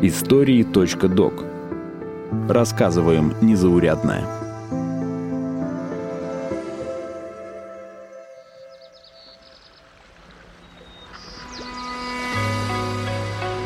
[0.00, 1.44] Истории.док
[2.48, 4.24] Рассказываем незаурядное.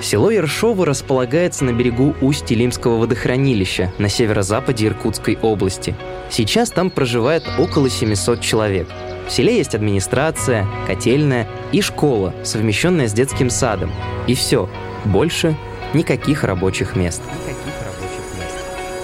[0.01, 5.95] Село Ершово располагается на берегу устья Лимского водохранилища на северо-западе Иркутской области.
[6.31, 8.89] Сейчас там проживает около 700 человек.
[9.29, 13.91] В селе есть администрация, котельная и школа, совмещенная с детским садом.
[14.27, 14.71] И все.
[15.05, 15.55] Больше
[15.95, 17.23] никаких рабочих мест.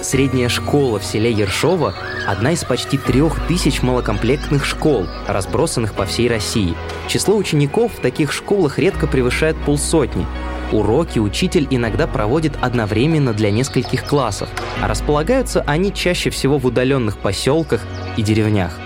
[0.01, 1.93] Средняя школа в селе Ершово–
[2.27, 6.75] одна из почти трех тысяч малокомплектных школ, разбросанных по всей России.
[7.07, 10.25] Число учеников в таких школах редко превышает полсотни,
[10.71, 14.49] Уроки учитель иногда проводит одновременно для нескольких классов,
[14.81, 17.81] а располагаются они чаще всего в удаленных поселках
[18.17, 18.77] и деревнях.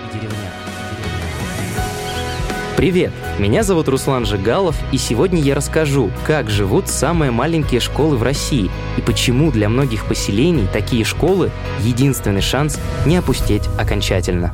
[2.76, 3.12] Привет!
[3.38, 8.68] Меня зовут Руслан Жигалов, и сегодня я расскажу, как живут самые маленькие школы в России
[8.98, 14.52] и почему для многих поселений такие школы– единственный шанс не опустеть окончательно.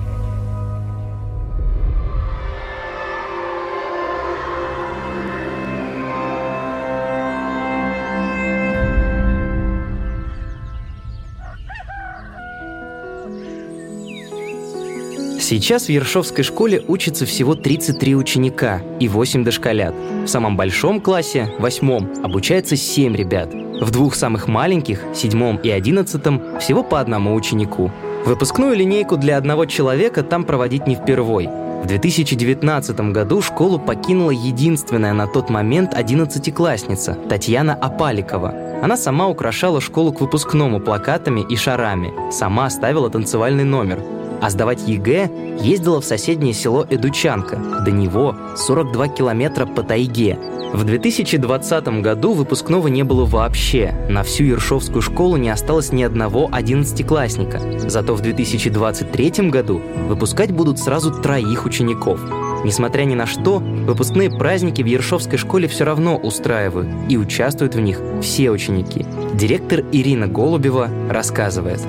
[15.50, 19.92] Сейчас в Ершовской школе учатся всего 33 ученика и 8 дошколят.
[20.24, 23.52] В самом большом классе, восьмом, обучается 7 ребят.
[23.52, 27.90] В двух самых маленьких, седьмом и одиннадцатом, всего по одному ученику.
[28.24, 31.48] Выпускную линейку для одного человека там проводить не впервой.
[31.82, 38.54] В 2019 году школу покинула единственная на тот момент одиннадцатиклассница Татьяна Апаликова.
[38.84, 43.98] Она сама украшала школу к выпускному плакатами и шарами, сама ставила танцевальный номер,
[44.40, 47.56] а сдавать ЕГЭ ездила в соседнее село Эдучанка.
[47.84, 50.38] До него 42 километра по тайге.
[50.72, 53.92] В 2020 году выпускного не было вообще.
[54.08, 57.60] На всю Ершовскую школу не осталось ни одного одиннадцатиклассника.
[57.88, 62.20] Зато в 2023 году выпускать будут сразу троих учеников.
[62.64, 67.80] Несмотря ни на что, выпускные праздники в Ершовской школе все равно устраивают, и участвуют в
[67.80, 69.04] них все ученики.
[69.34, 71.80] Директор Ирина Голубева рассказывает.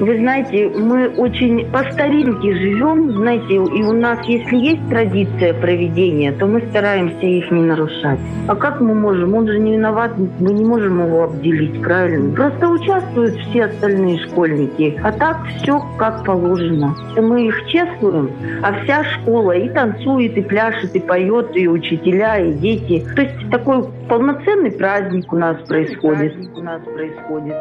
[0.00, 6.30] Вы знаете, мы очень по старинке живем, знаете, и у нас, если есть традиция проведения,
[6.30, 8.20] то мы стараемся их не нарушать.
[8.46, 9.34] А как мы можем?
[9.34, 12.34] Он же не виноват, мы не можем его обделить, правильно?
[12.34, 16.94] Просто участвуют все остальные школьники, а так все как положено.
[17.16, 18.30] Мы их чествуем,
[18.62, 23.04] а вся школа и танцует, и пляшет, и поет, и учителя, и дети.
[23.16, 26.34] То есть такой полноценный праздник у нас происходит.
[26.34, 27.56] Праздник у нас происходит.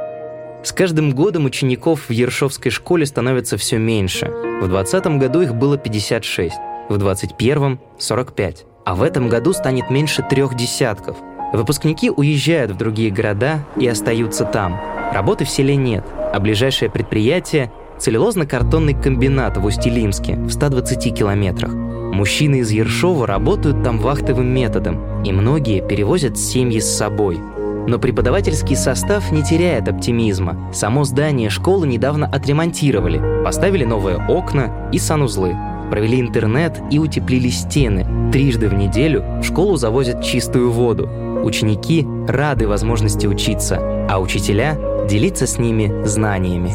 [0.68, 4.26] С каждым годом учеников в Ершовской школе становится все меньше.
[4.26, 6.56] В 2020 году их было 56,
[6.90, 8.66] в 2021– 45.
[8.86, 11.16] А в этом году станет меньше трех десятков.
[11.54, 14.78] Выпускники уезжают в другие города и остаются там.
[15.14, 21.72] Работы в селе нет, а ближайшее предприятие– целлюлозно-картонный комбинат в Устилимске в 120 километрах.
[21.74, 27.40] Мужчины из Ершова работают там вахтовым методом, и многие перевозят семьи с собой–
[27.88, 30.72] но преподавательский состав не теряет оптимизма.
[30.74, 35.56] Само здание школы недавно отремонтировали, поставили новые окна и санузлы,
[35.90, 38.06] провели интернет и утеплили стены.
[38.32, 41.10] Трижды в неделю в школу завозят чистую воду.
[41.44, 46.70] Ученики рады возможности учиться, а учителя делиться с ними знаниями.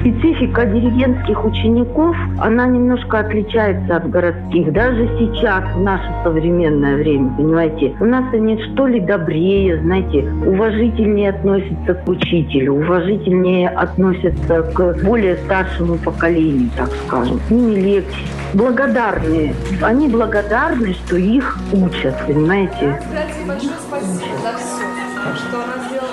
[0.00, 4.72] Специфика деревенских учеников, она немножко отличается от городских.
[4.72, 11.30] Даже сейчас, в наше современное время, понимаете, у нас они что ли добрее, знаете, уважительнее
[11.30, 17.40] относятся к учителю, уважительнее относятся к более старшему поколению, так скажем.
[17.48, 18.18] С ними легче.
[18.54, 19.54] Благодарные.
[19.82, 23.00] Они благодарны, что их учат, понимаете?
[23.46, 26.03] большое спасибо за все, что она сделала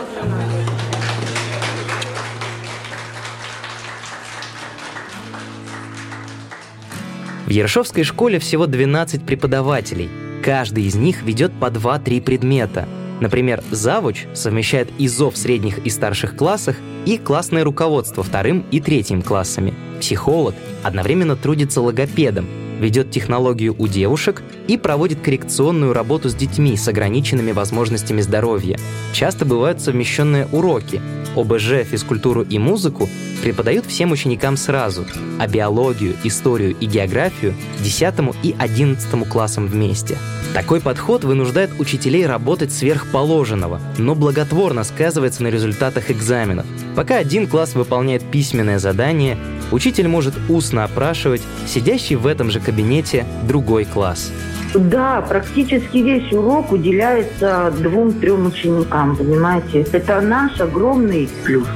[7.52, 10.08] В Ершовской школе всего 12 преподавателей.
[10.42, 12.88] Каждый из них ведет по 2-3 предмета.
[13.20, 19.22] Например, завуч совмещает ИЗО в средних и старших классах и классное руководство вторым и третьим
[19.22, 19.74] классами.
[20.00, 22.48] Психолог одновременно трудится логопедом,
[22.80, 28.80] ведет технологию у девушек и проводит коррекционную работу с детьми с ограниченными возможностями здоровья.
[29.12, 31.02] Часто бывают совмещенные уроки.
[31.36, 33.10] ОБЖ, физкультуру и музыку
[33.42, 35.06] преподают всем ученикам сразу,
[35.40, 40.18] а биологию, историю и географию 10 и 11 классам вместе.
[40.54, 46.66] Такой подход вынуждает учителей работать сверхположенного, но благотворно сказывается на результатах экзаменов.
[46.96, 49.38] Пока один класс выполняет письменное задание,
[49.72, 54.32] учитель может устно опрашивать сидящий в этом же кабинете другой класс.
[54.74, 59.86] Да, практически весь урок уделяется двум-трем ученикам, понимаете?
[59.92, 61.68] Это наш огромный плюс.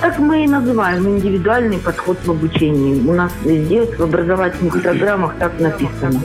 [0.00, 3.06] Так мы и называем индивидуальный подход в обучении.
[3.06, 6.22] У нас везде в образовательных программах так написано.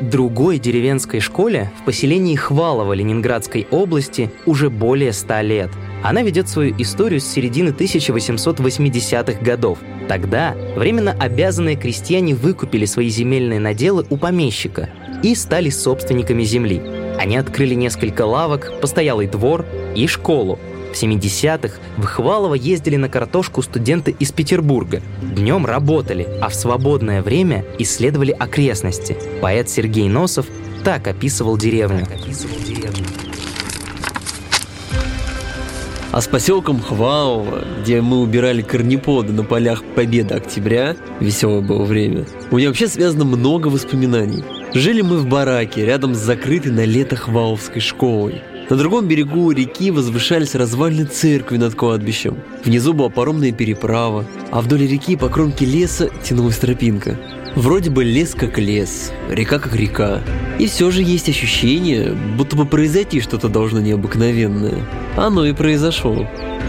[0.00, 5.70] Другой деревенской школе в поселении Хвалово Ленинградской области уже более ста лет.
[6.02, 9.78] Она ведет свою историю с середины 1880-х годов.
[10.08, 14.90] Тогда временно обязанные крестьяне выкупили свои земельные наделы у помещика
[15.22, 16.80] и стали собственниками земли.
[17.18, 20.58] Они открыли несколько лавок, постоялый двор и школу,
[20.92, 25.02] в 70-х в Хвалово ездили на картошку студенты из Петербурга.
[25.22, 29.16] Днем работали, а в свободное время исследовали окрестности.
[29.40, 30.46] Поэт Сергей Носов
[30.84, 32.06] так описывал деревню.
[36.18, 42.24] А с поселком Хвалово, где мы убирали корнеподы на полях Победы Октября, веселое было время,
[42.50, 44.42] у меня вообще связано много воспоминаний.
[44.74, 48.42] Жили мы в бараке рядом с закрытой на лето Хваловской школой.
[48.70, 52.36] На другом берегу реки возвышались развалины церкви над кладбищем.
[52.64, 57.18] Внизу была паромная переправа, а вдоль реки по кромке леса тянулась тропинка.
[57.56, 60.20] Вроде бы лес как лес, река как река.
[60.58, 64.84] И все же есть ощущение, будто бы произойти что-то должно необыкновенное.
[65.16, 66.28] Оно и произошло.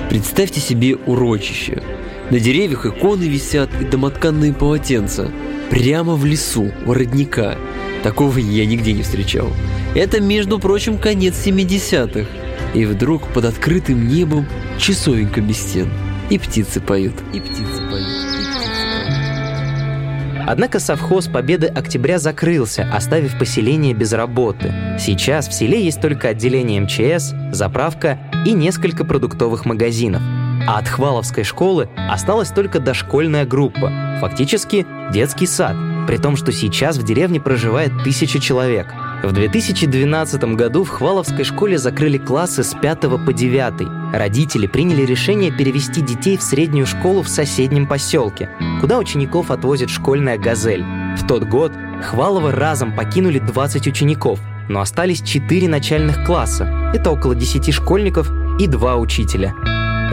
[0.09, 1.83] Представьте себе урочище.
[2.31, 5.29] На деревьях иконы висят и домотканные полотенца.
[5.69, 7.57] Прямо в лесу, у родника.
[8.03, 9.49] Такого я нигде не встречал.
[9.95, 12.29] Это, между прочим, конец 70-х.
[12.75, 14.45] И вдруг под открытым небом
[14.77, 15.89] часовенька без стен.
[16.29, 20.47] И птицы поют, и птицы поют, и птицы поют.
[20.47, 24.71] Однако совхоз Победы Октября закрылся, оставив поселение без работы.
[24.99, 30.21] Сейчас в селе есть только отделение МЧС, заправка и несколько продуктовых магазинов.
[30.67, 33.91] А от Хваловской школы осталась только дошкольная группа,
[34.21, 35.75] фактически детский сад,
[36.07, 38.87] при том, что сейчас в деревне проживает тысяча человек–
[39.23, 44.13] в 2012 году в Хваловской школе закрыли классы с 5 по 9.
[44.13, 48.49] Родители приняли решение перевести детей в среднюю школу в соседнем поселке,
[48.79, 50.85] куда учеников отвозит школьная «Газель».
[51.17, 54.39] В тот год Хвалово разом покинули 20 учеников,
[54.69, 56.91] но остались 4 начальных класса.
[56.93, 59.53] Это около 10 школьников и 2 учителя.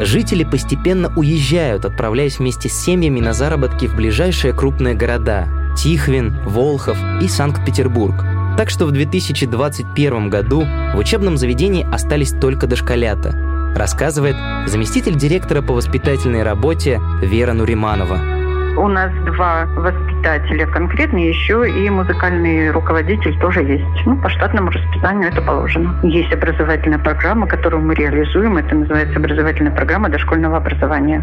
[0.01, 6.99] Жители постепенно уезжают, отправляясь вместе с семьями на заработки в ближайшие крупные города– Тихвин, Волхов
[7.23, 8.25] и Санкт-Петербург–
[8.57, 10.65] так что в 2021 году
[10.95, 13.33] в учебном заведении остались только дошколята,
[13.77, 14.37] рассказывает
[14.67, 18.19] заместитель директора по воспитательной работе Вера Нуриманова.
[18.79, 24.07] У нас два воспитателя конкретно, еще и музыкальный руководитель тоже есть.
[24.07, 25.99] Ну, по штатному расписанию это положено.
[26.03, 28.59] Есть образовательная программа, которую мы реализуем.
[28.59, 31.23] Это называется образовательная программа дошкольного образования.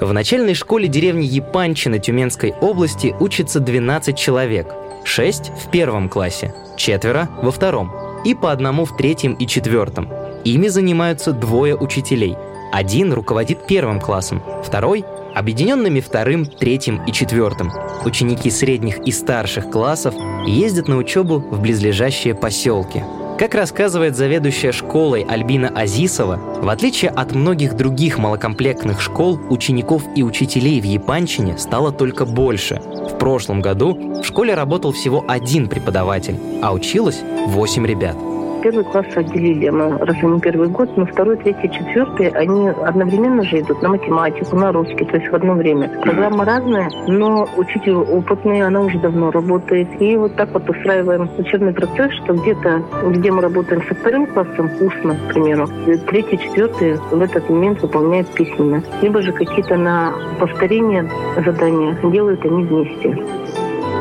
[0.00, 4.74] В начальной школе деревни Епанчина Тюменской области учатся 12 человек.
[5.04, 7.92] 6 в первом классе, четверо во втором
[8.24, 10.08] и по одному в третьем и четвертом.
[10.44, 12.36] Ими занимаются двое учителей.
[12.72, 17.70] Один руководит первым классом, второй– объединенными вторым, третьим и четвертым.
[18.04, 20.14] Ученики средних и старших классов
[20.46, 23.04] ездят на учебу в близлежащие поселки–
[23.40, 30.22] как рассказывает заведующая школой Альбина Азисова, в отличие от многих других малокомплектных школ, учеников и
[30.22, 32.74] учителей в Япанчине стало только больше.
[32.74, 38.29] В прошлом году в школе работал всего один преподаватель, а училось 8 ребят.
[38.62, 43.60] Первый класс отделили мы разве не первый год, но второй, третий, четвертый, они одновременно же
[43.60, 45.88] идут на математику, на русский, то есть в одно время.
[46.02, 49.88] Программа разная, но учитель опытный, она уже давно работает.
[50.00, 54.70] И вот так вот устраиваем учебный процесс, что где-то, где мы работаем со вторым классом,
[54.80, 55.66] устно, к примеру,
[56.06, 58.82] третий, четвертый в этот момент выполняют письменно.
[59.00, 61.08] Либо же какие-то на повторение
[61.44, 63.18] задания делают они вместе.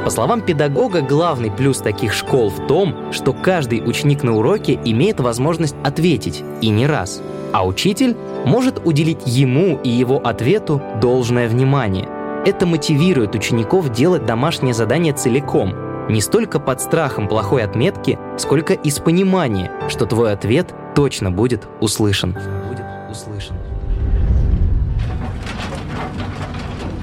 [0.04, 5.20] По словам педагога, главный плюс таких школ в том, что каждый ученик на уроке имеет
[5.20, 7.22] возможность ответить, и не раз.
[7.52, 8.16] А учитель
[8.46, 12.08] может уделить ему и его ответу должное внимание.
[12.46, 15.74] Это мотивирует учеников делать домашнее задание целиком,
[16.10, 22.36] не столько под страхом плохой отметки, сколько из понимания, что твой ответ точно будет услышан.
[22.68, 23.56] Будет услышан.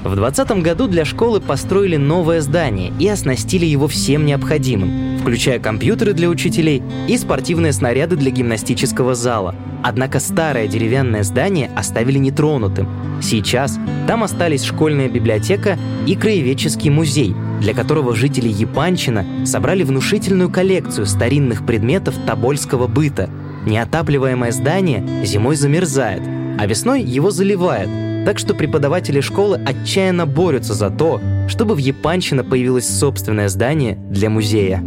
[0.03, 6.13] В 2020 году для школы построили новое здание и оснастили его всем необходимым, включая компьютеры
[6.13, 9.55] для учителей и спортивные снаряды для гимнастического зала.
[9.83, 12.87] Однако старое деревянное здание оставили нетронутым.
[13.21, 21.07] Сейчас там остались школьная библиотека и краеведческий музей, для которого жители Япанчина собрали внушительную коллекцию
[21.07, 23.29] старинных предметов тобольского быта.
[23.65, 26.21] Неотапливаемое здание зимой замерзает,
[26.59, 27.89] а весной его заливает–
[28.27, 34.29] так что преподаватели школы отчаянно борются за то, чтобы в Япанчино появилось собственное здание для
[34.29, 34.83] музея.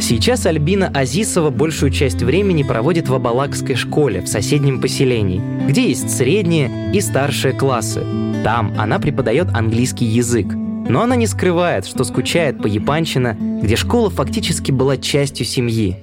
[0.00, 6.08] Сейчас Альбина Азисова большую часть времени проводит в Абалакской школе в соседнем поселении, где есть
[6.08, 8.00] средние и старшие классы.
[8.44, 10.46] Там она преподает английский язык.
[10.88, 15.96] Но она не скрывает, что скучает по Япанчино, где школа фактически была частью семьи.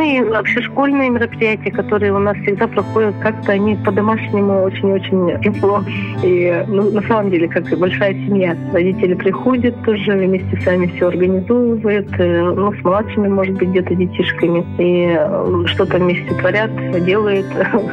[0.00, 5.84] Ну и вообще школьные мероприятия, которые у нас всегда проходят, как-то они по-домашнему очень-очень тепло.
[6.22, 8.56] И ну, на самом деле, как и большая семья.
[8.72, 12.08] Родители приходят тоже, вместе сами все организовывают.
[12.18, 14.64] Э, ну, с младшими, может быть, где-то детишками.
[14.78, 16.70] И э, что-то вместе творят,
[17.04, 17.44] делают.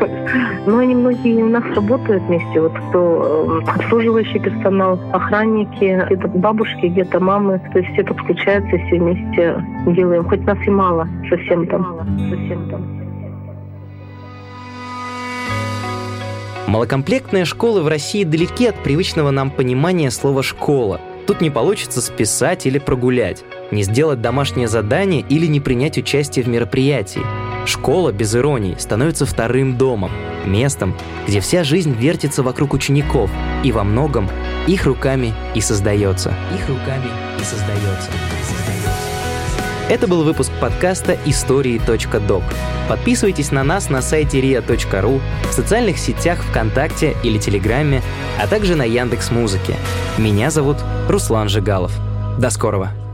[0.66, 2.62] Но они многие у нас работают вместе.
[2.62, 7.60] Вот кто э, обслуживающий персонал, охранники, где-то бабушки, где-то мамы.
[7.74, 10.24] То есть все подключаются, все вместе делаем.
[10.24, 13.08] Хоть нас и мало совсем там мало совсем там.
[16.68, 21.00] Малокомплектные школы в России далеки от привычного нам понимания слова «школа».
[21.26, 26.48] Тут не получится списать или прогулять, не сделать домашнее задание или не принять участие в
[26.48, 27.22] мероприятии.
[27.66, 30.12] Школа, без иронии, становится вторым домом,
[30.46, 30.96] местом,
[31.28, 33.30] где вся жизнь вертится вокруг учеников,
[33.64, 34.30] и во многом
[34.68, 36.34] их руками и создается.
[36.54, 38.10] Их руками и создается.
[39.90, 42.44] Это был выпуск подкаста «Истории.док».
[42.90, 48.02] Подписывайтесь на нас на сайте ria.ru, в социальных сетях ВКонтакте или Телеграме,
[48.38, 49.76] а также на Яндекс Музыке.
[50.18, 50.78] Меня зовут
[51.08, 51.94] Руслан Жигалов.
[52.38, 53.07] До скорого!